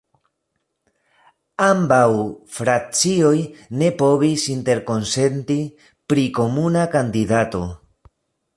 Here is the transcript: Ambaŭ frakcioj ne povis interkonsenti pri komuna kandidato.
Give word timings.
Ambaŭ 1.65 2.07
frakcioj 2.59 3.35
ne 3.81 3.91
povis 4.01 4.47
interkonsenti 4.55 5.59
pri 6.13 6.25
komuna 6.41 6.87
kandidato. 6.97 7.61